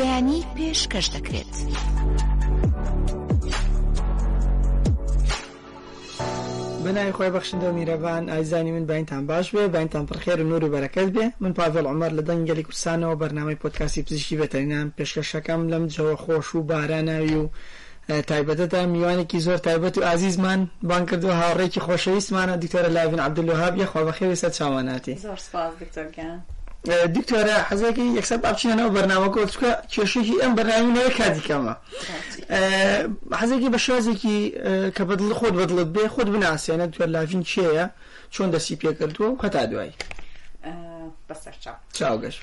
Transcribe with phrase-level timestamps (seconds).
[0.00, 1.52] بەیانی پێشکەش دەکرێت.
[6.84, 10.68] بنای خۆی بەخشندە و میرەبان ئایزانی من باینتان باش بێ باینتان پرخێر و نور و
[10.74, 16.16] بەرەکەت بێ من پاڤڵ عمر لە دەنگەلی کورسانەوە بەرنامەی پۆتکاسی پزیشکی بەتەرینان پێشکەشەکەم لەم جەوە
[16.22, 17.48] خۆش و باراناوی و
[18.30, 23.98] تایبەتە میوانێکی زۆر تایبەت و ئازیزمان بان کردو هاوڕێکی خۆشەویستمانە دیکتۆرە لاوین عبدلوها بێ خۆ
[24.08, 26.40] بەخێوی سەر چاواناتی زۆر سپاس دکتۆرگان.
[26.86, 31.74] دکتۆرە حەزێکی یەکسەر باچینەوە بەرنامەکە چکە کێشێکی ئەم بەرنامینەوە کاتیکەمە
[33.40, 34.38] حەزێکی بە شازێکی
[34.96, 37.86] کە بەدڵ خۆت بەدڵت بێ خۆت بناسیێنە دوێر لاڤین چێە
[38.34, 39.94] چۆن دەسی پێکردووە و هەتا دوایی
[41.28, 42.42] بەسەر چاو چاو گەشت.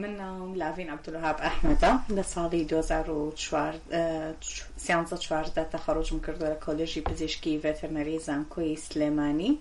[0.00, 1.88] من ناوم لاڤین عبدولهاب ئەحمەدا
[2.18, 9.52] لە ساڵی 2014 تەخەڕۆژم کردو لە کۆلژی پزیشکی ڤتەرنەری زانکۆی سلێمانی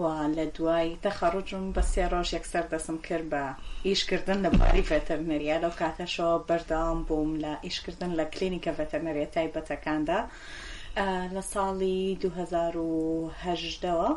[0.00, 0.02] و
[0.36, 3.42] لە دوای تەخەڕۆژم بە سێ ڕۆژ یەکسەر دەسم کرد بە
[3.86, 10.18] ئیشکردن لە باری ڤتەرنەریە لەو کاتەشەوە بەرداوام بووم لە ئیشکردن لە کلینیکە ڤتەرنەریە تایبەتەکاندا
[11.34, 14.10] لە ساڵی 2010ەوە.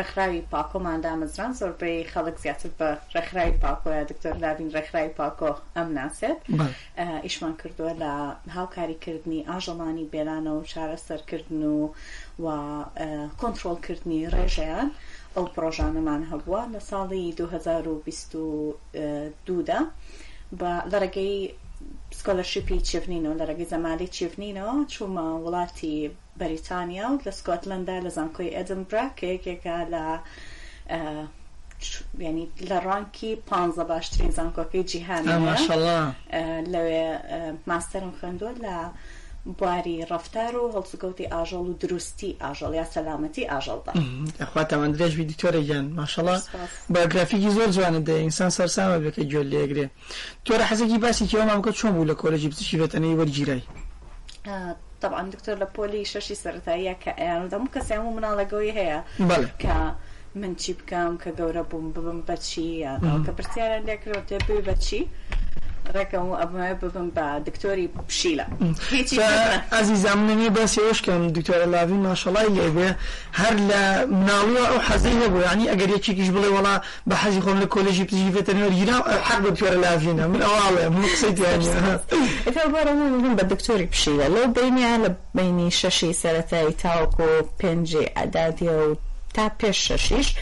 [0.00, 6.38] ڕخراوی پاکۆمان دامەزران زۆربەی خەڵک زیاتر بە ڕخراوی پاکۆە دکتۆر لاوین ڕخراوی پاکۆ ئەم ناسێت
[7.26, 8.12] ئیشمان کردووە لە
[8.56, 11.76] هاوکاریکردنی ئاژەڵانی بێرانە و چارەسەرکردن و
[12.44, 12.46] و
[13.40, 14.88] کۆنتترۆلکردنی ڕێژەیان
[15.36, 19.80] ئەو پرۆژانەمان هەبووە لە ساڵی 2022دا
[20.60, 21.32] بە لەرەگەی
[22.18, 25.96] سکۆلەرشیپی چێفنینەوە لە ڕێگەی زەمالی چێفنینەوە چوومە وڵاتی
[26.38, 30.04] بەریتانیا و لە سکۆتلندا لە زانکۆی ئەدمبرا کەیەکێکە لە
[32.18, 33.52] ینی لە ڕانکی پ
[33.88, 35.22] باشترین زانکۆکەی جیهان
[36.74, 37.04] لەوێ
[37.70, 38.76] ماستەرم خوێندوە لە
[39.58, 43.92] بواری ڕفتار و هەڵسوگەوتی ئاژەڵ و دروستی ئاژەڵ یا سەلامەتی ئاژەڵدا
[44.52, 46.36] خواتەوان درێژوی دیتۆرە گیان ماشەڵە
[46.94, 49.86] بەگرافیکی زۆر جوانە دە ئینسان سەرسامە بکە گوێ لێگرێ
[50.46, 53.62] تۆرە حەزێکی باسی کێوە مامکە چۆن بوو لە کۆلژی پزیشکی بەتەنەی وەرگیرای
[55.02, 59.02] طبعا دكتور لبولي شاشي سرتايا كأيان دم كسيامو منا لقوي هي
[59.62, 59.66] ك
[60.38, 62.64] من چی بکەم کە گەورە بووم ببم بەچی
[63.24, 65.00] کە پرسیاران لێکرەوە تێ بێ بەچی
[65.92, 66.36] rekao mu,
[67.14, 68.44] pa doktori pšila.
[69.72, 72.96] عزیزم نمی بس یوش کم دکتور لاوی ماشاءالله لیبه
[73.32, 77.58] هر لا منالو او حزی هبو یعنی اگر یکی کیش بلی والا به حزی خون
[77.60, 81.64] لکولجی پزیجی فتنور ینا حق دکتور لاوی نه من اواله من قصیت یعنی
[82.46, 87.26] اتا بارا من مهم با دکتوری پشیلا، لو بینی على بینی ششی سرطایی تاوکو
[87.58, 88.96] پنجی عدادی و
[89.34, 90.34] تا پیش ششیش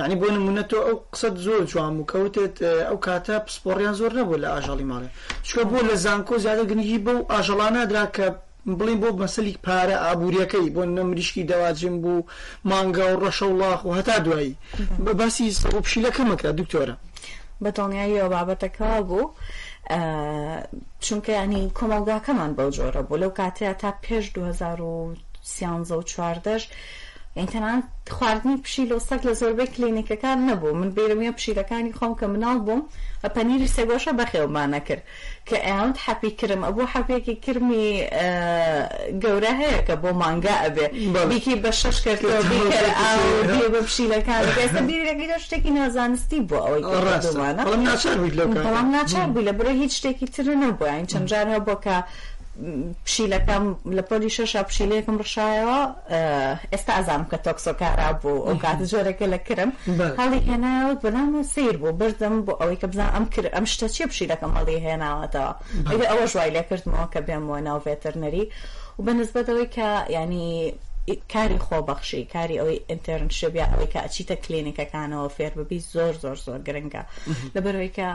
[0.00, 2.54] یعنی بۆ نمونە تۆ ئەو قسەت زۆر جوام و کەوتێت
[2.88, 5.08] ئەو کاتە پسپۆڕیان زۆر نەبوو لە ئاژەڵی ماڵێ
[5.46, 8.26] چکە بۆ لە زانکۆ زیادە گرنگی بەو ئاژەڵانەدرا کە
[8.78, 12.22] بڵین بۆ مەسەلی پارە ئابوووریەکەی بۆ نەمریشکی دەواجم بوو
[12.70, 14.54] مانگە و ڕەشە وڵاخ و هەتا دوایی
[15.04, 16.94] بە باسی سەڕۆپشیلەکە مەکرا دکتۆرە
[17.62, 19.24] بە تۆنیاییەوە بابەتەکە بوو.
[21.06, 26.62] چونکە ینی کۆمەلگاکەمان بەو جۆرە بۆ لەو کاتەیە تا پێش 2013 چواردەش
[27.36, 27.80] ئینتەنان
[28.16, 32.82] خواردنی پشی لۆسەک لە زۆربەی کلینیکەکان نەبوو من بێرمە پشیلەکانی خۆم کە مناڵ بووم
[33.22, 35.02] ئە پەنیری سەگۆشە بەخێومانە کرد
[35.48, 37.86] کە ئەوند حەپی کرم ئەبوو حەپێکی کرمی
[39.22, 40.86] گەورە هەیە کە بۆ مانگا ئەبێ
[41.30, 42.20] بیکی بە شش کرد
[43.74, 44.40] بە پشیلەکان
[44.88, 47.78] بیرەکەدا شتێکی نازانستی بوو ئەوەی
[48.96, 51.96] ناچار بوو لە برە هیچ شتێکی تر نەبووە چەند جارە بۆ کە
[53.06, 53.64] پشیلەکەم
[53.96, 55.78] لە پۆلی شەشە پشیلەکەم ڕشایەوە
[56.72, 59.70] ئێستا ئازام کە تۆکسۆکارا بوو ئەو کات زۆرەکە لە کرم
[60.20, 64.06] هەڵی هێناوە بەنامە سیر بوو بردم بۆ ئەوەی کە بزان ئەم کرد ئەم شتە چی
[64.12, 65.52] پشیلەکەم هەڵی هێناوەتەوە
[65.90, 68.44] ئەگە ئەوە ژوای لێ کردمەوە کە بێمەوە ناو ڤێتەرنەری
[68.98, 70.74] و بەنسبەتەوەی کە ینی
[71.32, 77.02] کاری خۆبەخشی کاری ئەوەی ئینتەرنشبیا ئەوەی کە ئەچیتە کلینیکەکانەوە فێر ببی زۆر زۆر زۆر گرنگە
[77.54, 78.08] لەبەرەوەی کە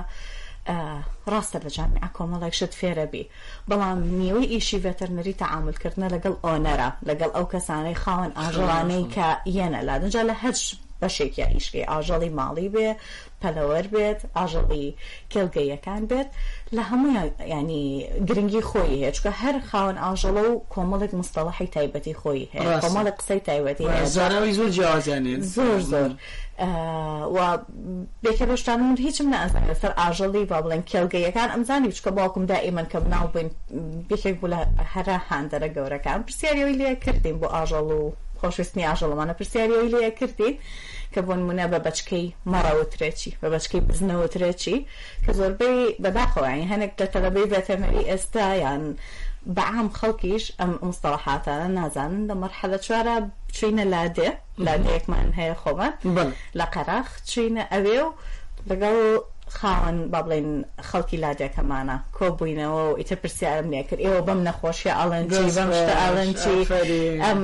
[1.31, 3.29] ڕاستە لە جامعە کۆمەڵێکشت فێرەبی
[3.69, 9.27] بەڵام نیوەی ئیشی ڤێتەرنەری تەعاملکردنە لەگەڵ ئۆنەرە لەگەڵ ئەو کەسانەی خاوەن ئاژەڵانەی کە
[9.57, 10.59] یەنە لادنجا لە هەچ
[11.01, 12.89] بەشێک یا ئیشکی ئاژەڵی ماڵی بێ
[13.41, 14.85] پەلەوەەر بێت ئاژەڵی
[15.31, 16.29] کێلگەیەکان بێت
[16.75, 17.13] لە هەموو
[17.57, 17.85] ینی
[18.27, 23.39] گرنگی خۆی هەیە چکە هەر خاون ئاژەڵە و کۆمەڵێک مستەڵحی تایبەتی خۆی هەیە کۆمەڵە قسەی
[23.47, 26.11] تایبەتی زارەوەی زۆر جیازیانێت زۆر زۆر
[27.35, 27.37] و
[28.23, 33.27] بێکە بەشتانمون هیچم نازانێت سەر ئاژەڵی با بڵێن کێلگەیەکان ئەمزانی بچکە باوکم دائیمەن کە بناو
[33.35, 33.49] بین
[34.09, 34.59] بێکێک بوو لە
[34.93, 40.51] هەرا هاندەرە گەورەکان پرسیارەوەی لێ کردین بۆ ئاژەڵ و خۆشویستنی ئاژەڵەمانە پرسیاری لێ کردی
[41.13, 44.77] کە بۆن منە بە بەچکەی مەڕەوترێکی بە بەچکەی بزنەوەترێکی
[45.23, 48.83] کە زۆربەی بەداخۆی هەنێک لە تەلەبەی بەتەمەری ئێستا یان
[49.57, 53.15] بەعام خەڵکیش ئەم مستەڵحاتانە نازانن لە مەرحەلە چوارە
[53.47, 54.29] بچینە لادێ
[54.65, 55.89] لادێکمان هەیە خۆمە
[56.59, 58.09] لە قەراخ چینە ئەوێ و
[58.69, 58.97] لەگەڵ
[59.53, 60.47] خاوەن با بڵێن
[60.89, 66.57] خەڵکی لاجەکەمانە کۆبووینەوە و ئیتر پرسیارم نێکرد ئێوە بەم نەخۆشی ئاڵەنجیڵەنجی
[67.25, 67.41] ئەم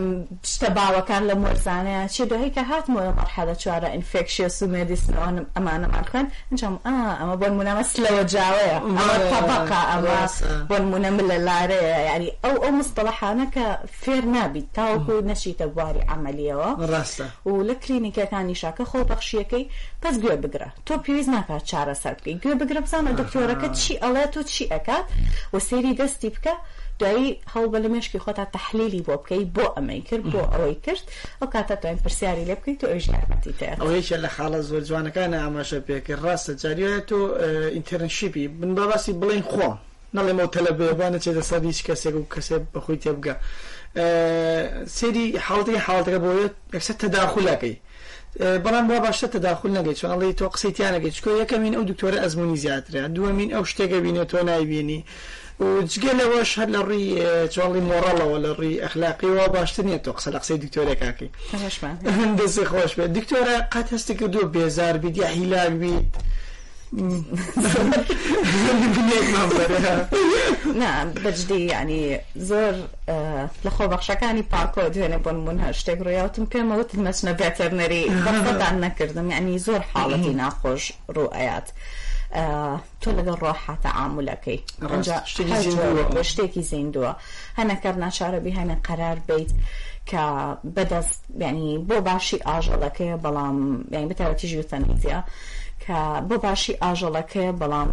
[0.54, 6.76] شتە باوەکان لە مۆرزانەیە چی دوهیکە هاتمەوە مەرحەلە چوارە ئینفێکشیس و مێدیسنەوەن ئەمانەمانکەن ئەنجام
[7.20, 10.22] ئەمە بۆن منەمە سلەوە جاوەیە ئەمە تەبقا ئەمە
[10.70, 13.66] بۆن منە لە لارەیە یعنی ئەو ئەو مستەڵەحانەکە
[14.02, 19.64] فێر نابیت تاوەکو نەشیتە بواری عملیەوە ڕاستە و لە کلینیکەکانی شاکە خۆ بەخشیەکەی
[20.02, 24.34] پس گوێ بگرە تۆ پێویست ناکات چارە چارەسەر بکەین توێ بگرە بزانە دکتۆرەکە چی ئەڵێت
[24.38, 25.06] و چی ئەکات
[25.54, 26.54] و سێری دەستی بکە
[27.00, 31.04] دوایی هەڵبە لە مشکی خۆتا تحلیلی بۆ بکەیت بۆ ئەمەی کرد بۆ ئەوەی کرد
[31.40, 35.80] ئەو کاتە توان پرسیاری لێ بکەیت و ئەوژارمەتی تێ ئەوەیشە لە خاڵە زۆر جوانەکانە ئاماشە
[35.88, 37.18] پێکرد ڕاستە جاریێت تۆ
[37.76, 39.76] ئینتەرنشیپی من بەباسی بڵین خۆم
[40.18, 43.36] نەڵێمەوە تەلەبێبانە چێتە سەر هیچ کەسێک و کەسێ بەخۆی تێبگە
[44.98, 47.76] سێری حڵتی حڵتەکە بۆیە یەکسەر تەداخولەکەی
[48.40, 52.62] بەڵام با باشە تەداخل نەگەیت چون ئەڵی تۆ قسەیتیان نەگەیت چکۆ یەکەمین ئەو دکتۆرە ئەزمموی
[52.64, 55.00] زیاترە دووەمین ئەو شتێکە بینێت تۆ نایبیێنی
[55.92, 57.04] جگە لەوەش هەر لە ڕی
[57.54, 61.30] چۆڵی مۆڕەڵەوە لە ڕی ئەخلاقیەوە باشتر نیە تۆ قسە لە قسەی دکتۆرێکاکی
[62.22, 66.14] هەندسی خۆش بێت دکتۆرە قەت هەستی کردو بێزار بیت یا هیلاک بیت
[70.76, 70.92] نا
[71.24, 72.76] بەجدی ینی زۆر
[73.66, 78.04] لە خۆبەخشەکانی پارکۆ دوێنێ بۆن بوون هە شتێک ڕویاوتم پێمەوت مەچنە بێتەرنەری
[78.46, 80.84] بەدان نەکردم ینی زۆر حاڵەتی ناخۆش
[81.16, 81.68] ڕوئات.
[83.02, 84.60] تۆ لەگەڵ ڕۆحاتە ئامولەکەی
[86.32, 87.12] شتێکی زیندووە
[87.60, 89.52] هەنەکەر ناچارەبی هەنە قەرار بیت
[90.10, 90.24] کە
[90.76, 93.58] بەدەست بینی بۆ باشی ئاژەڵەکەی بەڵام
[94.10, 95.20] بتەوەتیژی و تەنیزیە
[95.84, 97.90] کە بۆ باشی ئاژەڵەکەی بەڵام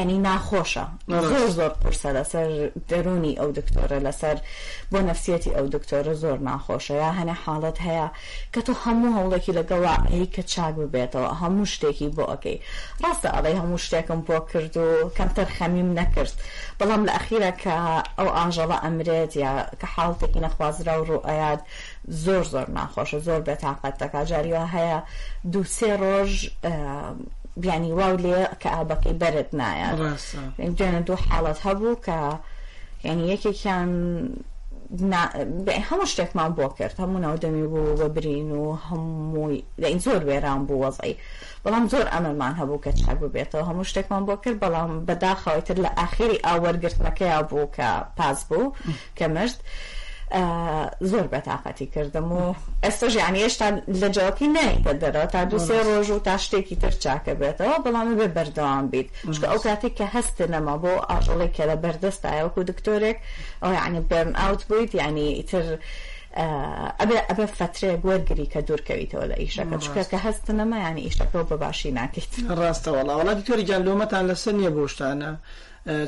[0.00, 2.48] ینی ناخۆشە زۆر زۆر پرسە لەسەر
[2.90, 4.36] دەرونی ئەو دکتۆرە لەسەر
[4.92, 8.06] بۆ نفسیەتی ئەو دکتۆرە زۆر ناخۆشە یا هەنە حاڵت هەیە
[8.52, 12.56] کە تۆ هەموو هەوڵێکی لەگەڵا هەیە کە چاک ببێتەوە هەموو شتێکی بۆ ئەەکەی
[13.02, 14.86] ڕاستە ئەڵی هەموو شتێکم بۆ کرد و
[15.16, 16.34] کەمتەر خەمیم نەکرد
[16.78, 17.74] بەڵام لە ئەخیرە کە
[18.18, 21.60] ئەو ئاژەڵە ئەمرێت یا کە حاڵتێکی نەخوازرا و ڕوئات
[22.24, 24.98] زۆر زۆر ناخۆشە زۆر بێتاقەت دەکا جاریوە هەیە
[25.52, 26.32] دووسێ ڕۆژ
[27.60, 29.88] بیانی واو لێ کە ئابەکەی بەرت نایە
[30.76, 32.18] دوێنە دوو حاڵەت هەبوو کە
[33.06, 33.90] یعنی یەکێکیان
[35.88, 40.82] هەموو شتێکمان بۆ کرد هەموو ناودەمی بوو بە برین و هەمووی دەین زۆر وێران بوو
[40.84, 41.14] وەزی
[41.64, 45.90] بەڵام زۆر ئەمەمان هەبوو کە چاک ببێتەوە هەموو شتێکمان بۆ کرد بەڵام بەداخەوەی تر لە
[45.98, 48.74] ئاخری ئاوەرگرتەکەیا بوو کە پاس بوو
[49.18, 49.58] کە مشت.
[51.10, 53.68] زۆر بەتاقەتی کردم و ئێستا ژیانی هێشتا
[54.02, 58.16] لە جاوکی نیتە دەرەوە تا دو سێ ڕۆژ و تا شتێکی تر چاکە بێتەوە بەڵامی
[58.20, 63.18] بێ بەردەوام بیت چکە ئەو کاتێک کە هەستە نەما بۆ ئاژەڵێک کە لە بەردەستایەوەکو دکتۆرێک
[63.62, 65.66] ئەو یعنی بەرن ئاوت بوویت ینی ئیتر
[67.00, 71.90] ئەبێ ئەبە فترێ وەرگری کە دوورکەویتەوە لە ئیشەکە چکە کە هەست نەمایانی ئیشەکە بە باشی
[72.00, 75.30] ناکەیت ڕاستەوەڵا وڵاتی تۆری گیانلومەتان لەسەر نییە بۆشتانە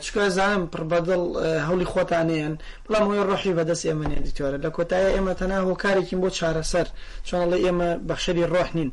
[0.04, 1.22] چکە زانم پڕ بەدڵ
[1.68, 2.54] هەولی خۆتانیان
[2.86, 6.86] بڵام وی ڕۆحی بەدەست ئێمە نێدیتۆرە لە کۆتایە ئێمە تەنا هۆکارێکیم بۆ چارەسەر
[7.28, 8.90] چۆنڵە ئێمە بەخشەری ڕۆحنین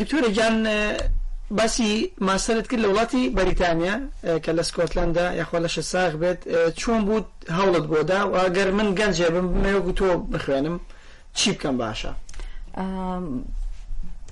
[0.00, 0.56] دکتۆرە گیان
[1.50, 3.94] باسی ماسەرت کرد لە وڵاتی بەریتانیا
[4.44, 6.40] کە لە سکۆتلندا یخوا لە شەساغ بێت
[6.80, 7.20] چۆن بوو
[7.58, 10.76] هەوڵت بۆدا واگەر من گەنجێ بم مێوەگو تۆ بخوێنم
[11.38, 12.12] چی بکەم باشە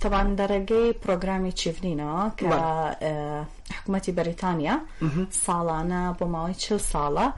[0.01, 2.47] تەوان دەرەگەی پرۆگرامی چیفنینەوە کە
[3.77, 4.77] حکوومەتی بەریتانیا
[5.47, 7.29] ساڵانە بۆ ماوەی چل ساڵە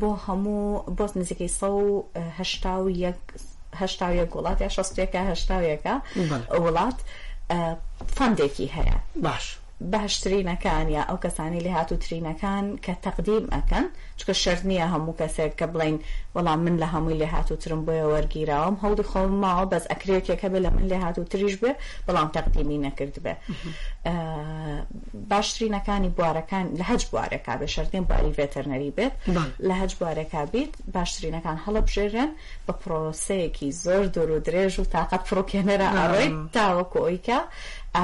[0.00, 2.02] بۆ هەموو بۆ نزیکەی سە و
[2.38, 3.20] هشتا و یەک
[3.82, 5.94] هشتا یەک وڵات یا شەستێکە هشتا یەکە
[6.64, 6.98] وڵات
[8.16, 9.44] فندێکی هەیە باش
[9.94, 13.86] باشترینەکان یا ئەو کەسانی لە هاتووترینەکان کە تەقدیم ئەکەن
[14.20, 15.96] چکە شەر نییە هەموو کەسێک کە بڵین
[16.36, 20.70] وەڵام من لە هەمووی لێ هاتووترم بۆیە وەرگیراوم هەودی خۆم ماوە بەس ئەکرێکێکە بێ لە
[20.76, 21.72] من لێ هاتوو تریش بێ
[22.06, 23.34] بەڵام تەقدیمی نەکرد بێ
[25.30, 29.14] باشترینەکانی بوارەکان لە هەج بوارەکە بێ شەردێن باری ڤێتەرنەری بێت
[29.68, 32.30] لە هەج بوارەکە بیت باشترینەکان هەڵبژێرێن
[32.66, 37.38] بە پرۆسەیەکی زۆر دۆر و درێژ و تااقەت فڕۆکێنەرە ئەڕێ تاوەکۆیکە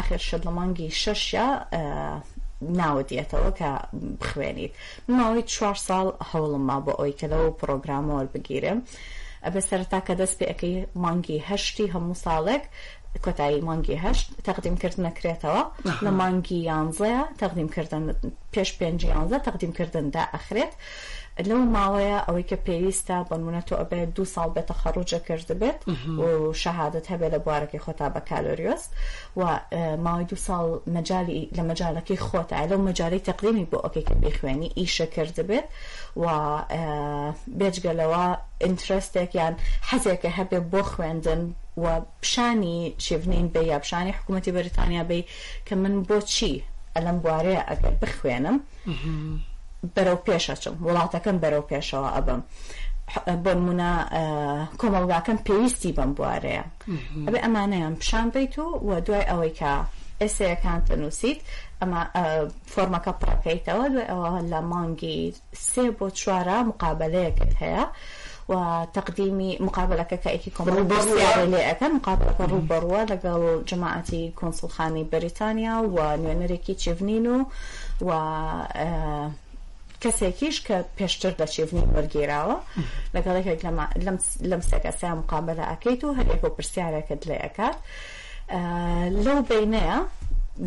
[0.00, 1.46] آخر شەدڵمانگی شەشە
[2.80, 3.70] ناوە دێتەوە کە
[4.20, 4.72] بخوێنیت
[5.16, 8.78] ماوەی چوار ساڵ هەوڵمما بۆ ئەوی کە لەو پرۆگرامەوە بگیرم
[9.54, 12.64] بە سەرتا کە دەست پێەکەی مانگی هەشتی هەموو ساڵێک
[13.24, 15.62] کۆتایی مانگی هەشت تەقدیمکردن نەکرێتەوە
[16.04, 18.04] لە مانگی یانزەیە تەقدیمکردن
[18.54, 20.72] پێش پێنج یانزە تەقدیمکردندا ئەخرێت
[21.48, 25.78] لەو ماوەیە ئەوەی کە پێویستە بەنمونە تۆ ئەبێت دو ساڵ بێتە خەڕوجە کرد بێت
[26.20, 28.90] و شەهادت هەبێت لە بوارەکەی خۆتا بە کالۆریۆست
[29.38, 29.42] و
[30.04, 35.06] ماوەی دو ساڵ مەجای لە مەجالەکەی خۆتە لەو مەجای تەقلیمی بۆ ئۆکەی کە بخوێنی ئیشە
[35.14, 35.66] کرد بێت
[36.22, 36.24] و
[37.58, 38.24] بێجگەلەوە
[38.64, 39.54] ئینترستێک یان
[39.88, 41.40] حەزێکە هەبێ بۆ خوێندن
[41.82, 41.84] و
[42.20, 45.20] پیشانی شێڤنین بێ یا پیشانی حکوومەتتی بەریتانیا بی
[45.66, 46.54] کە من بۆچی
[46.94, 48.56] ئەلم بوارەیە ئەگەر بخوێنم
[49.94, 52.40] بەرەو پێش ئەچم وڵاتەکەم بەرەو پێشەوە ئەبم.
[53.44, 53.92] بۆ منە
[54.80, 56.64] کۆمەڵگاکەم پێویستی بەم بوارەیە
[57.26, 59.72] ئەبێ ئەمانەیان پیشان بیت و وە دوای ئەوەی کە
[60.20, 61.40] ئێسەیەکان بنووسیت
[61.80, 62.00] ئەمە
[62.72, 65.20] فۆرمەکە پڕەکەیتەوە دوای ئەوە لە مانگی
[65.70, 67.84] سێ بۆ چوارە مقابلەیەکت هەیە
[68.52, 68.54] و
[68.94, 77.36] تەقدیمی مقابلەکە کەیکی کۆمەڵبەسیارە لێەکە مقابلەکە ڕووبڕوە لەگەڵ جماعەتی کۆنسڵخانی بریتانیا و نوێنەرێکی چڤنین و
[78.06, 78.10] و
[80.02, 82.56] کەسێکیش کە پێشتر بە چێڤنی وەرگێراوە
[83.16, 83.60] لەگەڵێکێک
[84.50, 87.76] لەم سەکەسە مقابلە ئەکەیت و هەرێک و پرسیارەکەت لێ ئەکات
[89.24, 89.98] لەو بینەیە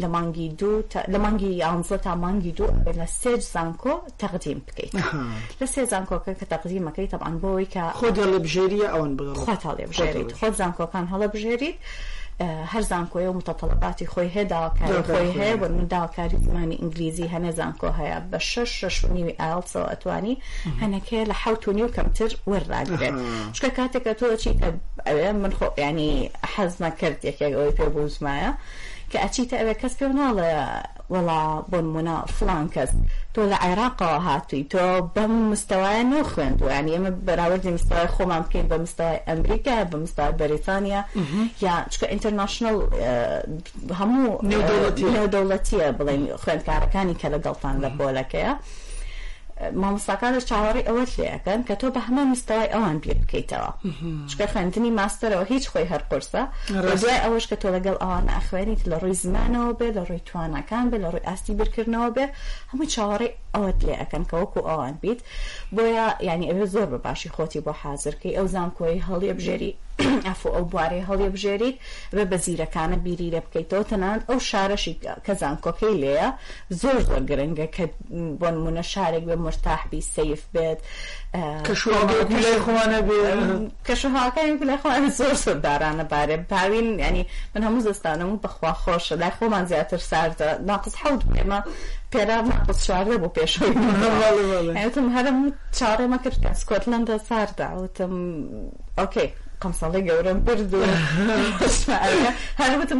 [0.01, 0.75] لە مانگی دوو
[1.13, 4.93] لە مانگی یانزە تا مانگی دوو لە سێج زانکۆ تەقدیم بکەیت
[5.59, 9.85] لە سێ زانکۆکە کە تەقدیمەکەی تەبان بۆەوەی کە خۆ لە بژێریە ئەوەن بڵێت خۆت هەڵێ
[9.91, 11.77] بژێریت خۆت زانکۆکان هەڵە بژێریت
[12.41, 17.51] هەر زانکۆی و متەطلباتی خۆی هەیە داواکاری خۆی هەیە بۆ من داواکاری زمانی ئینگلیزی هەنە
[17.57, 20.41] زانکۆ هەیە بە شش شش نیوی ئالسەوە ئەتوانی
[20.81, 23.13] هەنەکەیە لە حوت و نیو کەمتر وەرراگرێت
[23.53, 24.49] چکە کاتێکە تۆ چی
[25.05, 28.51] ئەوێ من خۆ ینی حەزمە کرد یەکێک ئەوی پێ بوزمایە
[29.11, 30.49] کە ئەچیتە ئەوێ کەس پێ ناڵە
[31.15, 31.39] وڵا
[31.71, 32.91] بۆ نمونە فلان کەس
[33.33, 34.83] تۆ لە عێراقەوە هاتووی تۆ
[35.15, 40.33] بەم مستەوایە نێ خوێندوە ینی ئمە بەراوردی مستەوای خۆمان بکەین بە مستەوای ئەمریکا بە مستەوای
[40.41, 41.01] بەریتانیا
[41.65, 42.77] یا چکە ئینتەرناشنل
[43.99, 44.25] هەموو
[45.13, 48.53] نێودەوڵەتیە بڵێن خوێندکارەکانی کە لەگەڵتان لە بۆلەکەیە.
[49.81, 53.71] مامۆستاکانش چاوەڕی ئەوەت لێەکەن کە تۆ بە هەمە مستەوای ئەوان پێ بکەیتەوە
[54.29, 56.43] چکە خوێندنی ماستەرەوە هیچ خۆی هەر قرسە
[56.85, 60.97] ڕزای ئەوەش کە تۆ لەگەڵ ئەوان ئەخوێنیت لە ڕووی زمانەوە بێ لە ڕووی توانەکان بێ
[61.03, 62.25] لە ڕووی ئاستی برکردنەوە بێ
[62.71, 65.19] هەموو چاوەڕی ئەوەت لێ ئەەکەن کە وەکو ئەوان بیت
[65.75, 70.65] بۆیە ینی ئەوێ زۆر بە باشی خۆتی بۆ حازرکەی ئەو زانکۆی هەڵی بژێری ئەفۆ ئەو
[70.71, 71.77] بوارەی هەڵێبژێریت
[72.17, 74.93] بە بەزیرەکانە بیری لە بکەیتەوە تەنان ئەو شارەشی
[75.25, 76.29] کەزان کۆکەی لەیە
[76.81, 77.85] زۆر زۆر گرنگە کە
[78.39, 80.79] بۆ نمونە شارێک بە مرتاحبی سیف بێت
[81.67, 82.97] کەشوانە
[83.87, 87.23] کەشوهاکانی لەخواانە زۆر سەردارانە بارێ پاوین ینی
[87.55, 91.59] من هەموو زستانم و بەخوا خۆشە لای خۆمان زیاتر ساردە ناقز حوت بێمە
[92.11, 95.37] پێرا ناقز شارە بۆ پێشەوەیتم هەرم
[95.77, 98.13] چارەمە کرد سکۆتلندە سارداوتم
[98.99, 99.29] ئۆکەی.
[99.63, 100.83] قەمسەڵی گەورم برد و
[102.61, 102.99] هەروتم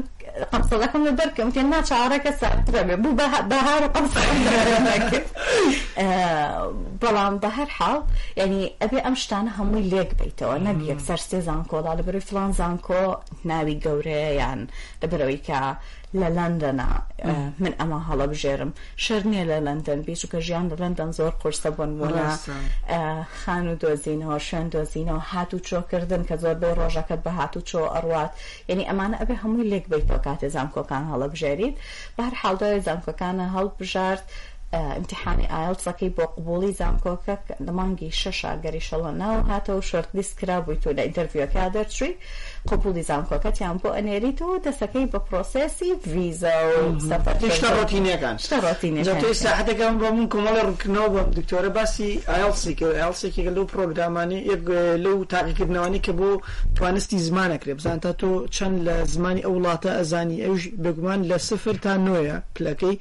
[0.51, 3.17] قەمسەڵەکەم لە دەرکەم تێ ناچارەکە ساترە بێ بوو
[3.51, 4.21] بەهار و قەمسە
[7.01, 8.01] بەڵام بە هەر حاڵ
[8.41, 13.03] ینی ئەبێ ئەم شتانە هەمووی لێک بیتەوە نەب یەکسەر سێ زانکۆدا لە بەروی فلان زانکۆ
[13.49, 14.61] ناوی گەورەیان
[15.01, 15.61] لەبەرەوەی کە
[16.21, 16.87] لە لەندەنا
[17.63, 18.71] من ئەمە هەڵە بژێرم
[19.03, 22.27] شەر نییە لە لەندەن بچووکە ژیان لە لەندەن زۆر قرسە بوون بۆە
[23.41, 27.61] خان و دۆزینەوە شوێن دۆزینەوە هات و چۆکردن کە زۆر بۆ ڕۆژەکەت بە هات و
[27.69, 28.31] چۆ ئەڕوات
[28.69, 31.75] یعنی ئەمانە ئەبێ هەمووی لێک بیت تۆ کاتێ زانکۆکان هەڵە بژێریت
[32.17, 34.23] بار حڵدای زانکۆکانە هەڵ بژارد
[34.79, 37.35] ئەمتحانی ئایلسەکەی بۆ قوبولی زانکۆکە
[37.67, 42.13] دەمانگی شەشا گەریشەڵە ناو هاتەوە شەرتلیست کرا بووی تۆ لە ئینتەویەکە دەرچوی
[42.69, 46.55] قوبولی زانکۆکەتیان بۆ ئەنێریتەوە دەسەکەی بە پرۆسسی ڤیزە
[47.75, 48.35] ڕۆتینەکان
[49.45, 54.39] ساحەتەکان بۆ من کۆمەڵە ڕکنەوە بە دکتۆرە باسی ئایلسی کە ئایلسێکێکە لەو پرۆگرامانی
[55.05, 56.29] لەو تاقیکردنەوەی کە بۆ
[56.77, 61.75] توانستی زمانەکرێ بزان تا تۆ چەند لە زمانی ئەو وڵاتە ئەزانی ئەوش بگومان لە سفر
[61.83, 62.97] تا نوۆیە پلەکەی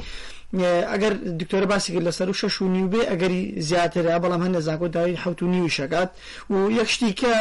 [0.60, 5.14] ئەگەر دکتۆرە باسی کرد لەسەر و شەش و نیوبێ ئەگەری زیاترە بەڵام هەندە زانکۆ داوی
[5.16, 6.10] حوت و نیوی شکات
[6.50, 7.32] و یەکشتی کە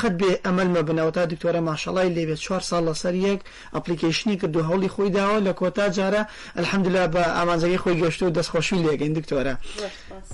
[0.00, 3.40] قەت بێ ئەمەلمە بنەوە تا دکتۆرە ماشەڵای لێبێت چوار ساڵ لەسەر یەک
[3.74, 6.22] ئەپلیکیشنی کرد و هەوڵی خۆی داوە لە کۆتا جارە
[6.58, 9.54] ئەلحەمدلا بە ئامانزەی خۆی گەشت و دەستخۆشی لێگەین دکتۆرە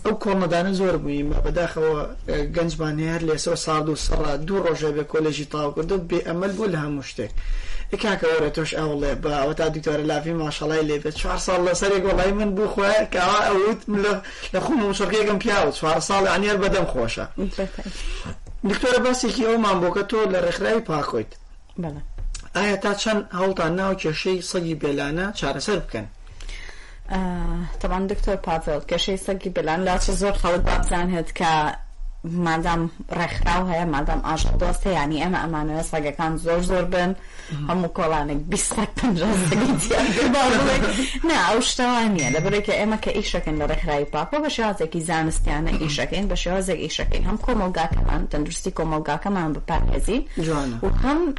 [0.05, 1.95] ئەو کۆمەدانە زۆر بووین بەداخەوە
[2.57, 6.73] گەنجبان هەر لێسەوە ساڵ و سەڕ دوو ڕۆژە بێ کۆلێژی تاو کردت بێ ئەمەل بوو
[6.73, 7.33] لە هەموو شتێک.
[8.03, 12.05] کاکە وەرە تۆش ئەوڵێ بەوە تا دیکتۆرە لافی ماشەڵای لێ بێ چوار ساڵ لە سەرێک
[12.09, 13.81] وڵی من بوو خۆە کەوا ئەوت
[14.55, 17.27] لە خۆم شڕگەکەم پیاوە چوار ساڵ ئەنیێر بەدەم خۆشە
[18.71, 21.33] دکتۆرە باسێکی ئەومان بۆکە تۆ لە ڕێکخراوی پاکۆیت
[22.57, 26.07] ئایا تا چەند هەڵتان ناو کێشەی سەگی بێلانە چارەسەر بکەن.
[27.81, 31.53] تەوان دکتۆر پاڤل کەشەی سەگی بلان لاچە زۆر خەڵک بابزان هێت کە
[32.31, 37.17] مردم رخ راو های مردم عاشق یعنی اما اما نوست وگه کن زور زور بند
[37.69, 42.97] همون کلانه بیستر پنج ها زدگی دیگه بابوده که نه عاشق تو همینه که اما
[42.97, 45.89] که ایشکن شکن به رخ رای پاپا باشه یا از یکی زن است یعنی ای
[45.89, 49.81] شکن باشه یا از یکی ای شکن هم کمالگاک هم تندرستی کمالگاک هم هم بپر
[49.97, 50.09] از
[50.83, 51.35] و هم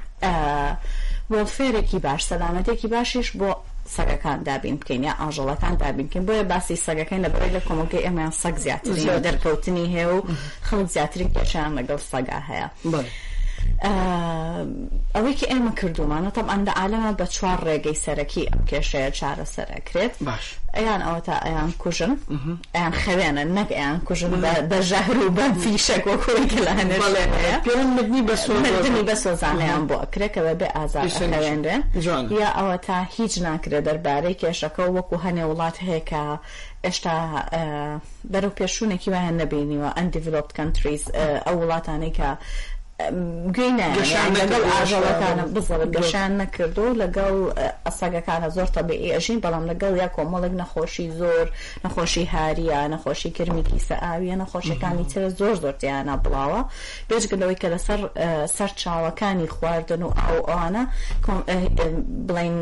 [1.29, 3.57] ولفیر یکی باش سلامتی یکی باشش با
[3.95, 8.55] سەگەکان دابین بکەین یا ئاژەڵەکان دابین بکەین بۆیە باسی سەگەکەین لەبەر لە کۆمەکەی ئەمیان سەگ
[8.63, 10.17] زیاتر دەرکەوتنی هەیە و
[10.67, 12.67] خەڵک زیاترین کێشیان لەگەڵ سەگا هەیە.
[15.15, 20.45] ئەوەیکە ئێمە کردومانە تەمەندە ئالەمە بە چوار ڕێگەی سەرەکی ئەم کێشەیە چارە سەرەکرێت باش
[20.77, 22.13] ئەیان ئەوە تا ئەیان کوژن
[22.75, 24.31] ئەیان خەوێنە نەک ئەیان کوژن
[24.71, 31.61] بە ژەهر و بە فیشەکۆکۆیکە لە هەنێنی بەسوردنی بە سۆزانیان بۆ ئەکرێکەوە بێ ئازار خەوێنرێن
[32.39, 36.21] یا ئەوە تا هیچ ناکرێت دەربارەی کێشەکە وەکو هەنێ وڵات هەیەکە
[36.85, 37.15] ئێشتا
[38.33, 41.03] بەرەو پێشوونێکی وایان نەبینیوە ئەندیڤلوپت کەنتریز
[41.45, 42.29] ئەو وڵاتانی کە
[43.55, 47.33] گوێنەکانە بزڵ گەشان نەکردو و لەگەڵ
[47.87, 51.45] ئەسەگەکانە زۆر تەبیعی ئەژین بەڵام لەگەڵ یا کۆمەڵک نەخۆشی زۆر
[51.85, 56.61] نەخۆشی هاریە نەخۆشی کرمی کیسە ئاویە نەخۆشیەکانی ترە زۆر زۆر تیانە بڵاوە
[57.09, 57.99] بێژگلەوەی کە لەسەر
[58.55, 60.83] سەر چاوەکانی خواردن و ئەو ئەوانە
[62.27, 62.57] بڵین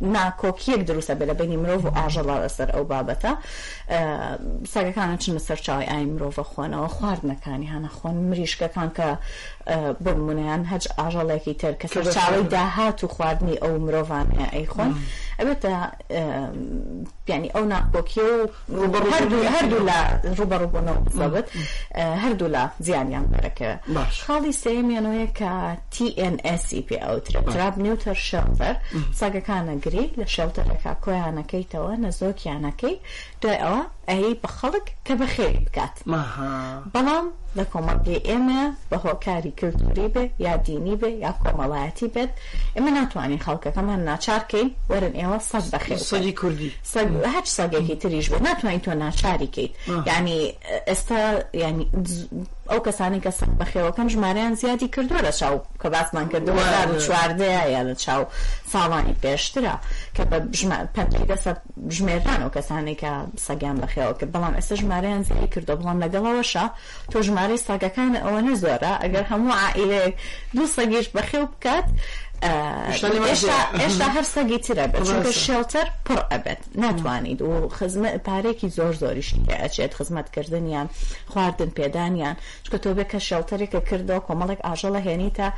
[0.00, 3.32] ناکۆکیەک دروستە بە لە بینی مرۆڤ و ئاژەڵا لەسەر ئەو بابەتە
[4.72, 9.08] سەگەکانە چنە سەرچاوی ئای مرۆڤە خۆنەوە خواردنەکانی هەنە خۆن مریشکەکان کە
[10.04, 14.90] بمونیان هەج ئاژەڵێکی تر کە سەرچاوی داهات و خواردنی ئەو مرۆڤان ئەی خۆن
[15.40, 15.74] ئەبێتە
[17.26, 18.20] پیانی ئەو ناکۆکی
[18.68, 18.84] و
[19.54, 19.98] هەردوو لە
[20.38, 21.46] ڕوبەڕووبوونەوەبت
[22.24, 23.68] هەردوو لە زیانیان بەرەکە
[24.24, 25.52] خاڵی سێمیانەوەیە کە
[25.94, 28.76] TNSCP ئەوترە تراب نیوتەر شەڵەر
[29.20, 32.96] ساگەکانە نەگری لە شەوتەرەکە کۆیانەکەیتەوە نەزۆکیانەکەی
[33.42, 35.94] دوای ئەوە ئەهی بە خەڵک کە بە خێری بکات
[36.94, 37.26] بەڵام
[37.58, 42.30] لە کۆمەڵگەی ئێمە بە هۆکاری کللتوری بێ یا دینی بێ یا کۆمەڵایەتی بێت
[42.76, 46.70] ئێمە ناتوانین خەڵکەکەمان ناچارکەین وەرن ئێوە سەد بەخێ سەدی کوردی
[47.36, 49.70] هەچ سەگێکی تریش بێ ناتوانین تۆ ناچاریکەیت
[50.16, 50.40] ینی
[50.88, 51.20] ئێستا
[51.64, 51.84] ینی
[52.70, 56.64] ئەو کەسانی کە سەد بەخێوەکەم ژمارەیان زیادی کردووە لە چاو کە باسمان کردووە
[57.06, 58.22] چواردەیە یا لە چاو
[58.72, 59.76] ساڵانی پێشترا
[60.16, 60.36] کە بە
[61.98, 63.10] ژمێران ئەو کەسانی کە
[63.46, 66.64] سەگیان بەخێەوە کرد بەڵام ئێستا ژمارەیان زیری کردو بڵام لەگەڵەوەشە
[67.10, 70.04] تۆ ژمارەی ساگەکان ئەوە نە زۆرە ئەگەر هەموو عائلەیە
[70.54, 71.86] دوو سەگیش بەخێو بکات
[72.42, 79.36] ئێشتا هەر سەگی ترە بێت چونکە شێڵتەر پڕ ئەبێت ناتوانید و خزمە پارێکی زۆر زۆریشی
[79.62, 80.86] ئەچێت خزمەتکردنیان
[81.32, 85.48] خواردن پێدانیان چکە تۆ بێ کە شێڵتەرێکە کردەوە کۆمەڵێک ئاژەڵە هێنیتە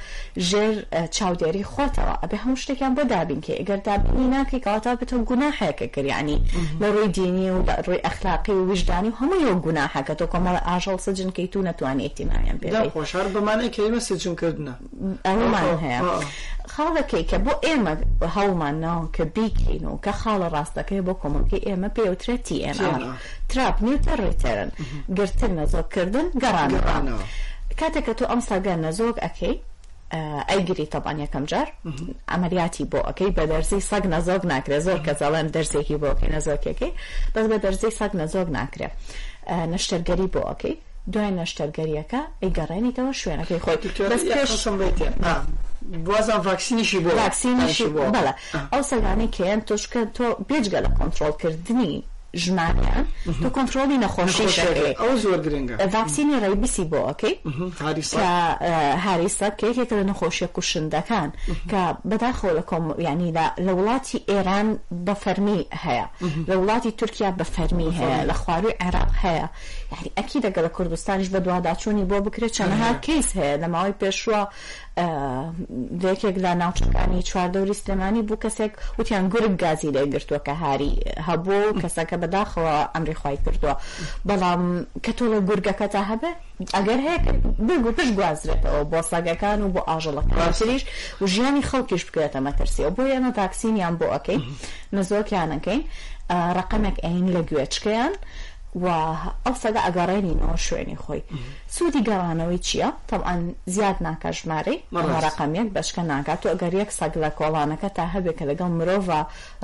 [0.48, 0.74] ژێر
[1.16, 6.38] چاودێری خۆتەوە ئەبێ هەموو شتێکیان بۆ دابین کێ ئەگەر دابینی ناکەی کەڵاتا بێتەوە گوناهەیەکە کردیانی
[6.80, 10.98] لە ڕووی دینی و ڕووی ئەخلاقی و وژدانی و هەموو یو گوناهەکە تۆ کۆمەڵە ئاژەڵ
[11.06, 14.72] سجنکەی تو ناتوانێتی مایان پێ خۆشار بمانە کەمە سجنکردە
[15.26, 16.00] ئەومان هەیە
[16.72, 17.92] خاڵەکەی کە بۆ ئێمە
[18.36, 22.88] هەڵمان ناون کە بیکەین و کە خاڵە ڕاستەکەی بۆ کۆمەڵکی ئێمە پێوترێتی ئێمە
[23.50, 24.70] تراپ نیوتە ڕێتەرن
[25.16, 27.24] گرتن نەزۆکردن گەڕانەوە
[27.80, 29.54] کاتێک کە تۆ ئەم ساگەن نەزۆک ئەکەی
[30.50, 31.68] ئەیگری تەبان یەکەم جار
[32.32, 36.92] ئەمەریاتی بۆ ئەەکەی بە دەرزی سەگ نەزۆک ناکرێت زۆر کە زەڵێن دەرزێکی بۆکەی نەزۆکەکەی
[37.34, 38.92] بەس بە دەرزی سەگ نەزۆک ناکرێت
[39.72, 40.74] نەشتەرگەری بۆ ئەەکەی
[41.12, 43.76] دوای نەشتەرگەریەکە ئەیگەڕێنیتەوە شوێنەکەی خۆی
[46.04, 48.32] بازم ڤاکسینیشی بۆ ڤاکسینیشی بۆ بەڵە
[48.72, 52.02] ئەو سەگانەی کێن تۆشکە تۆ بێجگە لە کۆنتترۆلکردنی
[52.42, 53.06] ژمانیان
[53.42, 54.46] تۆ کۆنتترۆلی نەخۆشی
[55.02, 57.34] ئەو زۆر گرنگە ڤاکسینی ڕێبیسی بۆ ئۆکەی
[59.04, 61.30] هاریسە کێکێکە لە نەخۆشیە کوشندەکان
[61.70, 63.30] کە بەداخۆ لە کۆم ینی
[63.66, 64.68] لە وڵاتی ئێران
[65.06, 66.06] بە فەرمی هەیە
[66.48, 69.46] لە وڵاتی تورکیا بە فەرمی هەیە لە خواروی عێراق هەیە
[69.94, 74.40] یاری ئەکی دەگە لە کوردستانیش بە دوواداچوونی بۆ بکرێت چەندەها کەیس هەیە لە ماوەی پێشوە
[76.08, 80.92] یەکێک لە ناوچەکانی چواردەوری سلێمانی بوو کەسێک وتیان گورگ گازی لێگرتووە کە هاری
[81.28, 83.74] هەبوو کەسەکە بەداخەوە ئەمری خی کردووە
[84.28, 84.62] بەڵام
[85.04, 86.30] کە تۆ لە گورگەکە تا هەبێ
[86.76, 87.18] ئەگەر هەیە
[87.68, 90.82] بگو پش گوازرێتەوە بۆ ساگەکان و بۆ ئاژەڵەکەسریش
[91.20, 94.40] و ژیانی خەڵکیش بکرێتە مەترسیەوە بۆ یەنە تاکسینیان بۆ ئەەکەی
[94.96, 95.82] نزۆکیانەکەین
[96.58, 98.14] ڕقمێک ئەین لە گوێچکیان.
[98.82, 98.88] و
[99.46, 101.20] ئەو سەدا ئەگەڕێنینەوە شوێنی خۆی
[101.74, 103.42] سوودی گەڕانەوەی چییە تەعاان
[103.74, 104.78] زیاد ناکە ژمارەی
[105.24, 109.02] ڕقەمیەک بەشکە ناکات و ئەگەر یەک سەگ لە کۆڵانەکە تا هەبێک کە لەگەڵ مرۆڤ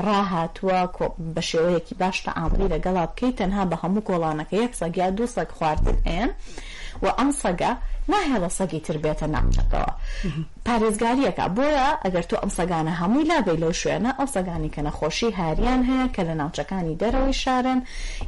[0.04, 0.78] ڕاهاتوە
[1.34, 5.98] بە شێوەیەکی باشتە ئامری لەگەڵا بکەیت تەنها بە هەموو کۆڵانەکە یەک سەگیا دو سەگ خواردن
[6.08, 6.30] ئێن.
[7.02, 7.72] و ئەم سەگە
[8.12, 9.92] ناهێڵە سەگی تر بێتە نامچەکەەوە
[10.66, 15.82] پارێزگاریەکە بۆیە ئەگەر تو ئەم سەگانە هەمووی لابێ لەو شوێنە ئەو سەگانی کە نەخۆشی هاریان
[15.90, 17.80] هەیە کە لە ناوچەکانی دەرەوەی شارن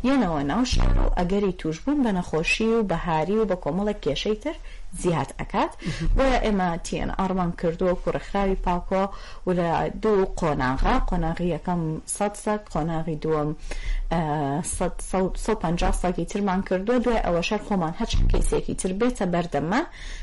[0.08, 4.37] یەنەوە ناو شار و ئەگەری توش بوون بە نەخۆشی و بەهاری و بە کۆمەڵە کێشەی
[4.44, 4.56] تر
[5.00, 5.72] زیات ئەکات
[6.16, 9.05] بۆە ئێمە TNRمان کردووە کوڕەخراوی پاکۆ
[9.46, 11.81] و لە دوو قۆناغا قۆناغی یەکەم
[12.16, 13.50] سەد سەد قۆناغی دووەم
[14.62, 19.81] 150 ساگی ترمان کردو دوێ ئەوە شەر خۆمان هەچ کەیسێکی تر بێتە بەردەمە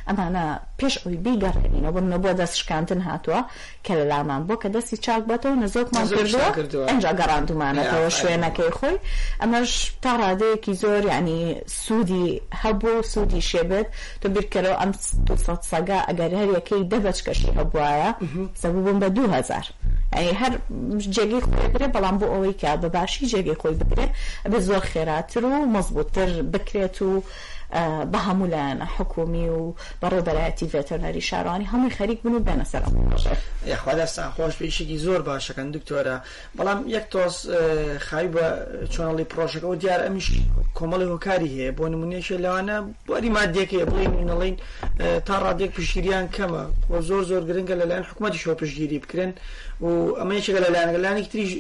[0.08, 0.46] ئەمانە
[0.80, 3.42] پێش ئەوی بیگەڕێنینەوە بم نەبووە دەست شکاندن هاتووە
[3.86, 6.06] کە لە لامان بۆ کە دەستی چاک بەتەوە نەزۆکمان
[6.54, 8.96] کردووە ئەجا گەڕاندومانەتەوە شوێنەکەی خۆی
[9.42, 9.72] ئەمەش
[10.04, 12.28] تا ڕادەیەکی زۆر ینی سوودی
[12.64, 13.88] هەبوو سوودی شێبێت
[14.22, 14.92] تۆ بیرکە کەرەوە ئەم
[15.72, 18.10] سەگا ئەگەر هەر یەکەی دەبچکەشی هەبواە
[18.62, 19.66] سەبوو بم بە 2000
[20.42, 20.52] هەر
[21.16, 24.08] جێگەی خۆی برێ بەڵام بۆ ئەوەی کە بە باشی جێگەی خۆی بگرێ
[24.52, 27.10] بە زۆر خێراتر و مەزبووتر بکرێت و
[28.12, 32.82] بە هەموو لایەنە حکومی و بەڕێبەرایەتی ڤێتەرنەری شارانی هەمووی خەریک بن و بێنە سەر
[33.68, 36.18] یخوادەستان خۆش پێشێکی زۆر باشەکەن دکتۆرە
[36.58, 37.36] بەڵام یەک تۆس
[38.04, 38.46] خای بە
[38.94, 40.28] چۆنەڵی پرۆژەکە و دیار ئەمیش
[40.78, 42.78] کۆمەڵی هۆکاری هەیە بۆ نمونێشە لەوانە
[43.08, 44.56] بۆری مادیەکەی بڵین منەڵین
[45.28, 49.34] تا ڕادێک پشتیریان کەمە بۆ زۆر زۆر گرنگە لەلایەن حکوومەتی شۆ پشتگیری بکرێن
[49.82, 51.52] و ئەمەیشەکە لەلایەن لەلایەنێک تریش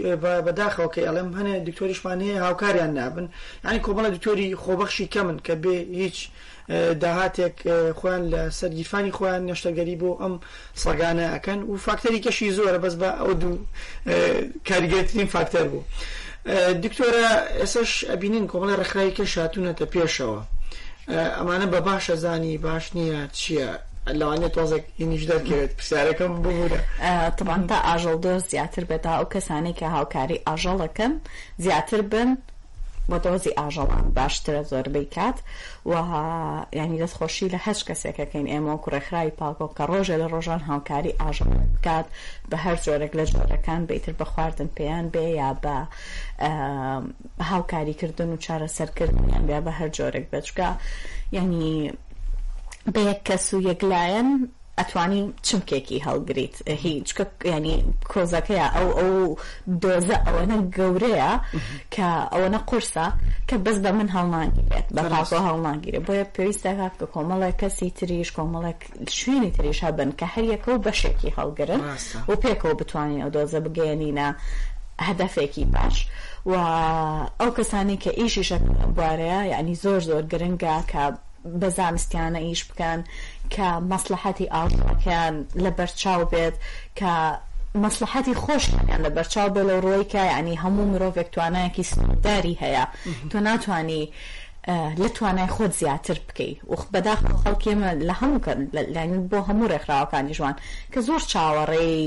[0.45, 3.27] بەداخەوەکەی ئەڵم هەنێ دکتۆریشمان هەیە هاوکاریان نابن
[3.65, 6.27] ینی کۆمەڵە دکتۆری خۆبەخشی کەمن کە بێ هیچ
[7.01, 7.55] داهاتێک
[7.99, 10.33] خۆیان لە سەرگیرفانی خۆیان نەشتەگەری بۆ ئەم
[10.83, 13.57] سەگانە ئەەکەن و فاکتەری کەشی زۆرە بەس بە ئەو دوو
[14.69, 15.83] کاریگەترین فاکتەر بوو
[16.83, 17.27] دکتۆرە
[17.59, 20.41] ئێسش ئەبینین کۆمەڵە ڕخرایی کە شاتونەتە پێشەوە
[21.37, 23.71] ئەمانە بە باشە زانی باش نییە چییە
[24.19, 26.77] لەوانێت تۆزێک هینیش دەگرێت پرسیارەکەم ببووە
[27.37, 31.13] تباندا ئاژەڵ دۆ زیاتر بێت تا ئەو کەسانی کە هاوکاری ئاژەڵەکەم
[31.63, 32.29] زیاتر بن
[33.11, 35.37] بە دۆزی ئاژەڵان باشترە زۆربەی کات
[35.91, 36.25] وها
[36.81, 41.49] ینی دەستخۆشی لە هەش کەسێکەکەین ئێمە و کوڕێکخراوی پاکۆ کە ڕۆژێ لە ڕۆژان هاوکاری ئاژەڵ
[41.73, 42.07] بکات
[42.49, 45.75] بە هەر جۆرەك لە جۆرەکان بیتر بە خواردن پێیان بێ یا بە
[47.51, 50.67] هاوکاریکردن و چارە سەرکردنیان بیا بە هەر جۆرەك بچکە
[51.37, 51.75] ینی
[52.93, 54.29] بە یەک کەس و یەکلایەن
[54.79, 57.07] ئەتوانی چمکێکی هەڵگریت هیچ
[57.53, 57.75] ینی
[58.13, 59.15] کۆزەکەیە ئەو ئەو
[59.83, 61.31] دۆزە ئەوەنە گەورەیە
[61.95, 63.07] کە ئەوەنە قرسە
[63.49, 68.79] کە بەس بە من هەڵناگیرێت بەڕاستۆ هەڵناگیرێت بۆیە پێویستە هات کە کۆمەڵێک کەسی تریش کۆمەڵێک
[69.17, 71.81] شوێنی تریش هەبن کە هەریەکە و بەشێکی هەڵگرن
[72.29, 74.27] و پێکەوە بتوانین ئەو دۆزە بگەێنینە
[75.07, 75.97] هەدەفێکی باش.
[76.51, 76.53] و
[77.39, 78.57] ئەو کەسانی کە ئیشیشە
[78.95, 81.03] بوارەیە یعنی زۆر زۆر گرنگە کە
[81.61, 82.99] بە زانستیانە ئیش بکەن
[83.55, 86.55] کە مەسلحەتی ئاڵەکەیان لە بەرچاو بێت
[86.99, 87.13] کە
[87.83, 92.85] مەسلحەتی خۆشیان لە بەرچاو بێ لە ڕۆی کە ینی هەموو مرۆڤێک توانایەکی سداری هەیە
[93.31, 94.03] تۆ ناتانی
[95.01, 100.55] لە توانای خۆت زیاتر بکەیت و بەداخ خەڵکێمە لە هەموو بۆ هەموو ڕێکخراوەکانی ژوان
[100.93, 102.01] کە زۆر چاوەڕێی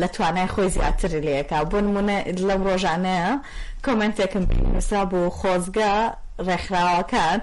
[0.00, 3.30] لە توانای خۆی زیاتر لەکە بۆ نمونە لەم ڕۆژانەیە
[3.86, 5.92] کۆمنتێکم پێسا بۆ خۆزگە
[6.48, 7.40] ڕێکخراوەکان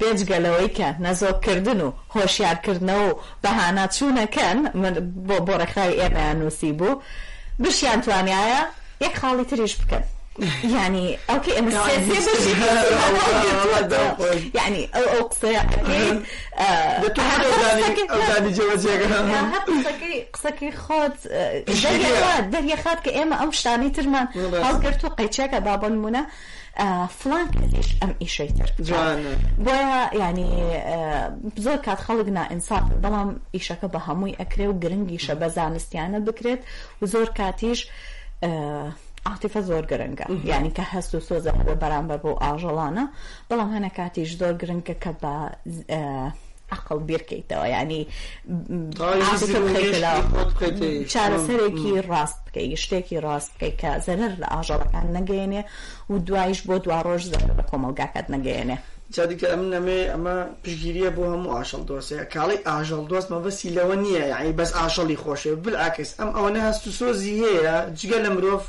[0.00, 4.58] بێجگەلەوەی کە نەزۆکردن و هۆشیارکردنەوە و بەهانا چوونەکەن
[5.28, 7.00] بۆ بۆ ڕێکخای ئێمەیان نووسی بوو
[7.64, 8.60] بشیان توانایە
[9.04, 10.04] یەک خاڵی تریش بکەن
[10.76, 11.70] ینی ئەوکە ئێمە
[14.58, 15.22] ینی ئەو ئەو
[20.34, 21.16] قسەکەی خۆت
[22.52, 24.26] دەریە خات کە ئێمە ئەم شتانی ترمان
[24.66, 26.22] هەڵگرت و قەیچەکە بابنمونە
[27.18, 28.70] فلان کەسیش ئەم ئیشەی تر
[29.64, 30.48] بۆە ینی
[31.64, 36.60] زۆر کات خەڵک نائینساف بەڵام ئیشەکە بە هەمووی ئەکرێ و گرنگیشە بە زانستیانە بکرێت
[37.00, 37.80] و زۆر کاتیش
[39.28, 43.04] عاتیفە زۆر گرنگە یعنی کە هەست و سۆزە بۆ بەرامبەر بۆ ئاژەڵانە
[43.48, 45.34] بەڵام هەنە کاتیش زۆر گرنگکە کە بە
[46.72, 48.06] عقل بیرکەیتەوە ینی
[51.12, 55.62] چارەسەرێکی ڕاست بکەی شتێکی ڕاست بکەی کە زەرەر لە ئاژەڵەکان نەگەێنێ
[56.10, 58.76] و دوایش بۆ دوا ڕۆژ زەر لە کۆمەلگاکات نەگەێنێ
[59.14, 64.24] جادیکە ئەم نەمێ ئەمە پشگیریە بۆ هەموو ئاشەڵ دۆسەیە کاڵی ئاژەڵ دۆست مەبەسی لەوە نییە
[64.32, 68.60] یعنی بەس ئاشەڵی خۆشێ بل ئاکەس ئەم ئەوە نەهست و سۆزی هەیە جگە لە مرۆڤ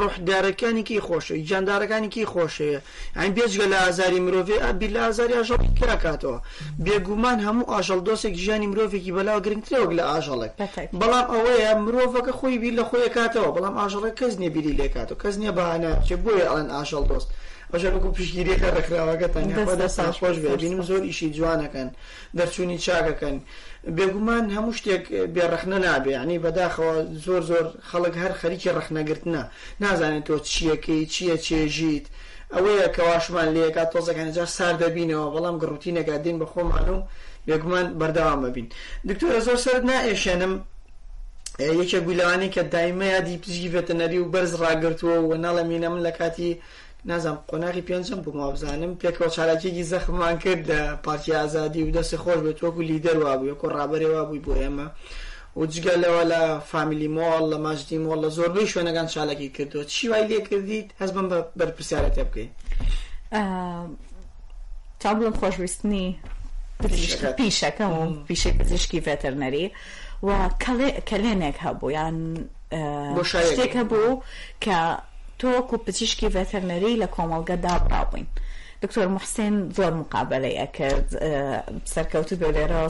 [0.00, 2.78] ڕحدارەکانیکی خۆشەوە جاندارەکانیکی خۆشەیە
[3.16, 6.38] ئەین بێجگە لە ئازاری مرۆڤێ ئەبی لە ئازاری ئاژەڵی کراکاتەوە
[6.84, 10.52] بێگومان هەموو ئاژەڵ دۆسێک ژیانی مرۆڤێکی بەلاو گرنگترەوەک لە ئاژەڵێک
[11.00, 15.52] بەڵام ئەوەیە مرۆڤەکە خۆی بیر لە خۆیکاتەوە بەڵام ئاژەڵە کەس نیە بیری لێکاتەوە کەس نییە
[15.58, 17.28] بەهانە چێ بۆیە ئەڵەن ئاژەڵ دۆست
[17.74, 21.88] بەشە بکو پشگیریەکە ڕکراوەکە تەنگەدا ساشۆش ببینم زۆر ئیشی جوانەکەن
[22.36, 23.36] دەرچوونی چاکەکەن
[23.96, 26.94] بێگومان هەموو شتێک بێڕەخنە نابێ ینی بەداخەوە
[27.26, 29.42] زۆر زۆر خەڵک هەر خەریکی ڕەخنەگرتنە
[29.82, 32.06] نازانێت تۆ چیەکەی چییە چێژیت
[32.54, 36.98] ئەوەیە کەواشمان لەیەکا تۆزەکان جار سار دەبینەوە بەڵام گڕوتینەکە دین بە خۆمان و
[37.48, 38.66] بێگومان بەرداوام ببین
[39.08, 40.54] دکتۆرە زۆر سەر نائێشێنم
[41.68, 46.10] یەکێک گولانی کە دایمەیە دی پزیبێتە نەری و بەرز ڕاگرتووە و ناڵە مینە من لە
[46.18, 46.52] کاتی
[47.06, 52.36] نازانم قۆناغی پێنجم بووم وابزانم پێکەوە چالاکێکی زەخمان کرد لە پارتی ئازادی و دەستی خۆش
[52.44, 54.86] بێت وەکو لیدەروا بوو کۆ ڕابەرێوا بووی بۆ ئێمە
[55.56, 60.08] و جگە لەوە لە فامیلی مۆڵ لە ماژدی مۆڵ لە زۆربەی شوێنەکان چالەکی کردووە چی
[60.08, 62.48] وای لێ کردیت هەز بم بە بەرپسیارە تێ بکەین
[65.00, 66.16] تا بڵم خۆشویستنی
[67.40, 69.66] پیشەکەم و پیشەی پزیشکی ڤەتەرنەری
[70.26, 70.48] و
[71.10, 72.16] کەلێنێک هەبوو یان
[73.24, 74.22] شتێک هەبوو
[74.64, 74.78] کە
[75.40, 78.26] تۆک و پزیشکی ڤتەرنەری لە کۆمەڵگە دابراوین
[78.82, 81.08] دکتۆر محسێن زۆر مقابلەی ئەکرد
[81.94, 82.88] سەرکەوتو بێ لێرەوە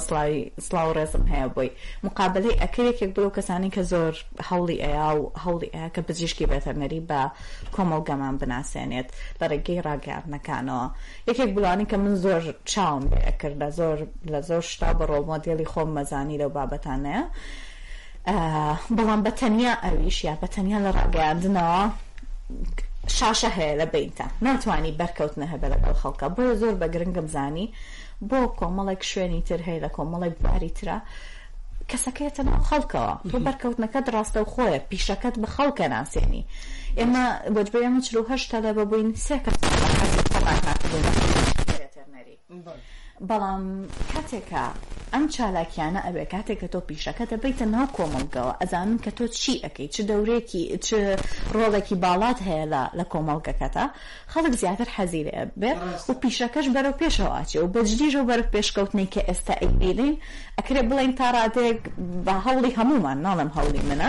[0.66, 1.70] سلااو ڕێزم هەیە بۆی
[2.06, 4.12] مقابلەی ئەکرێکێک بڵو کەسانی کە زۆر
[4.50, 7.22] هەڵی ئەیا و هەڵی ئەیە کە پزیشکی بەتەرنەری بە
[7.74, 9.08] کۆمەڵگەمان بناسیێنێت
[9.40, 10.84] لە ڕێگەی ڕاگەارنەکانەوە
[11.28, 13.98] یەکێک بڵانی کە من زۆر چاوم ئەکرد لە زۆر
[14.32, 17.22] لە زۆر شتا بە ڕۆڵمۆدیێلی خۆم مەزانی لەو بابەتانەیە
[18.96, 21.84] بەڵام بەتەنیا ئەویش یا بەتەنیا لە ڕاگەاندنەوە
[23.18, 27.66] شاشە هەیە لە بینتە ناتوانانی بەرکەوتنە هەبە لەگەڵ خەڵکە بۆ زۆر بە گرنگم زانی
[28.30, 30.96] بۆ کۆمەڵێک شوێنی تر هەیە لە کۆمەڵێک بواری ترە
[31.90, 36.42] کەسەکەیتە ناو خەڵکەوە تۆ بەرکەوتنەکە دراستە و خۆیە پیشەکەت بە خەڵکە ناسێنی
[36.98, 39.58] ئێمە بۆجبێمە چلو هەشتا لە بەبووین سێ کەس
[43.30, 43.62] بەڵام
[44.14, 44.64] کاتێکە
[45.16, 49.88] ئەم چالاکیانە ئەوێ کاتێک کە تۆ پیشەکە دەبیتە ناو کۆمەلگەوە ئەزانم کە تۆ چی ئەەکەی
[49.94, 50.88] چ دەورێکی چ
[51.56, 53.84] ڕۆڵێکی باڵات هەیە لە لە کۆمەڵگەکەتە
[54.32, 55.72] خەڵک زیاتر حەزیرێ بێ
[56.08, 60.14] و پیشەکەش بەرەو پێشەواچێ و بەجدیژ و بەرە پێشکەوتنی کە ئێستا ئەیبیین
[60.58, 61.78] ئەکرێ بڵین تاڕادێک
[62.26, 64.08] بە هەوڵی هەمومان ناڵم هەوڵی منە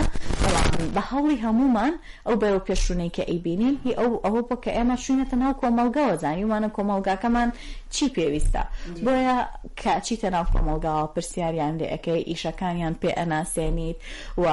[0.94, 1.92] بە هەوڵی هەمومان
[2.26, 6.68] ئەو بەرەو پێشونەی کە ئەیبینین هی ئەو ئەوە بۆ کە ئێمە شوێنێتە ناو کۆمەلگەوە زانیوانە
[6.76, 7.50] کۆمەلگاکەمان
[7.90, 8.62] چی پێویستە
[9.04, 9.38] بۆیە
[9.84, 13.96] کاچیتە ناو کۆمەلگاوە پرسیاریان لێ ئەەکەی ئیشەکانیان پێ ئەناسێنیت
[14.42, 14.46] و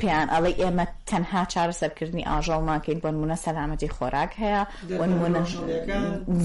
[0.00, 4.62] پێیان ئەڵێ ئێمە تەنها چارەسەرکردنی ئاژەڵ ناکەین بۆ نمونە سەلامەتی خۆراک هەیە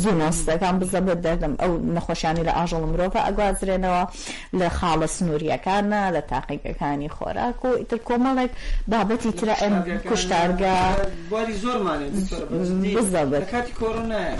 [0.01, 4.03] زینۆستەکان بزە بە دەردم ئەو نەخۆشیانی لە ئاژەڵ مرۆڤە ئەگوازرێنەوە
[4.59, 8.51] لە خاڵە سنووریەکانە لە تاقیەکانی خۆراک و ئیتر کۆمەڵێک
[8.91, 9.75] بابەتی ترە ئەم
[10.09, 10.75] کوشتارگە
[11.63, 14.37] زۆرمان کاتی کۆڕۆنایە.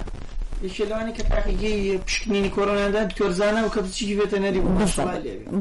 [0.63, 4.60] یەکی لەوانی کە تاقیگەی پشکنینی کۆرۆنادا دکتۆرزانە و کە بچی بێتە نەری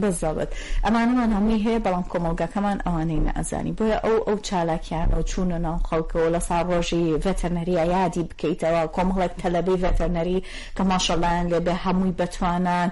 [0.02, 0.50] بزەبێت
[0.84, 6.28] ئەمانەمان هەمووی هەیە بەڵام کۆمەلگاکەمان ئەوانەی نەزانی بۆیە ئەو ئەو چالاکیان ئەو چوونە ناو خەڵکەوە
[6.34, 10.38] لە ساڕۆژی ڤەتەنەریە یادی بکەیتەوە کۆمەڵێک تەلەبەی ڤەتەنەری
[10.76, 12.88] کە ماشەڵیان لێبێ هەمووی بتوانان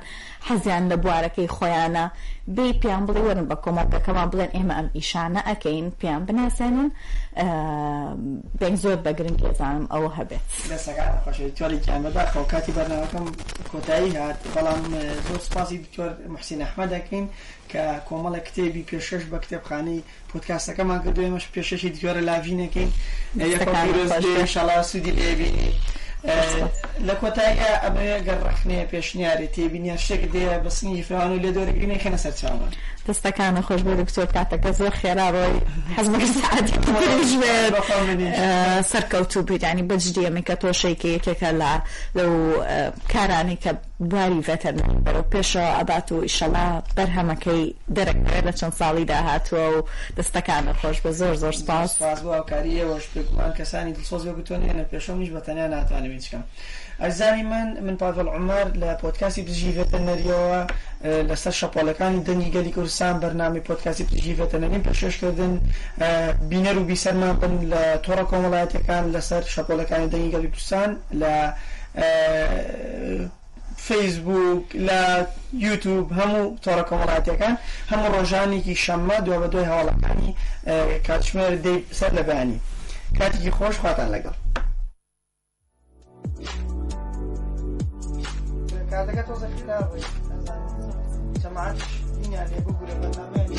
[0.48, 2.04] حەزیان لە بوارەکەی خۆیانە
[2.56, 6.88] بێ پیان بڵێ وەرن بە کۆمەڵکەکەمان بڵێن ئێمە ئەم ئیشانە ئەکەین پیان بناسێنن
[8.58, 10.44] بێن زۆر بە گرنگ لێزانم ئەوە هەبێت
[11.24, 13.26] خۆشیری جانبدا خۆکاتی بەرناوەکەم
[13.70, 14.80] کۆتایی هات بەڵام
[15.26, 17.26] زۆر سپاسی دکتۆر محسین ئەحمە دەکەین
[17.70, 22.90] کە کۆمەڵە کتێبی پێشش بە کتێبخانەی پۆتکاستەکەمان کردو ئێمەش پێشەشی دیوارە لاڤینەکەین
[23.54, 23.76] یەکەڵ
[24.90, 25.72] سوودی لێبینی
[27.08, 32.34] لە کۆتاییە ئەمە گەڕخنەیە پێشنیاری تێبینیا شێک دێ بەسنی فراوان و لێ دۆرەگرنی خەنە سەر
[32.40, 32.70] چاوان
[33.06, 35.56] دەستەکانە خۆش بۆ دکتۆر کاتەکە زۆر خێراەوەی
[35.96, 36.28] حەزمەکە
[38.90, 41.72] سەرکەوتوو بیرانی بەجددی ئەمە کە تۆشێکی یەکێکە لە
[42.16, 42.32] لەو
[43.12, 43.70] کارانی کە
[44.08, 47.62] بواری ڤەتەرنەری بەرەو پێشەوە ئەبات و ئیشەڵا بەرهەمەکەی
[47.96, 49.78] دەرەکە لە چەند ساڵی داهاتووە و
[50.16, 51.92] دەستەکانە خۆش بە زۆر زۆر سپاس
[52.50, 56.42] کاریەوەش پێکوان کەسانی دڵسۆز بتوانێنە پێشەوە نیش بەتەنیا ناتوانێت بچکەم.
[57.02, 60.58] ئەزانی من من پاڤل عمر لە پۆتکاسی دژی ڤەتەنەریەوە
[61.30, 65.52] لەسەر شەپۆلەکانی دەنگی گەلی کوردستان بەرنامی پۆتکاسی دژی ڤەتەنەریم پێشێشکردن
[66.50, 71.34] بینەر و بیسەرمان بن لە تۆڕە کۆمەڵایەتەکان لەسەر شەپۆلەکانی دەنگی گەلی کوردستان لە
[73.84, 75.00] فەیسبوک لە
[75.66, 77.54] یوتوب هەموو تۆڕەکە وڵاتیەکان
[77.90, 80.30] هەموو ڕۆژانێکی شەممە دو بە دوی هەوڵەکانی
[81.06, 82.60] کاتژمێر دەی سەر لە بەیانی
[83.18, 84.34] کاتێکی خۆش خواتان لەگەڵ
[88.92, 90.04] کاتەکە تۆزە خلافش
[91.42, 91.80] سەماعش
[92.20, 93.54] دینیان لێ بگورە بەنامەیە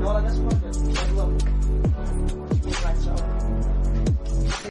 [0.00, 1.85] نەوەڵە دەست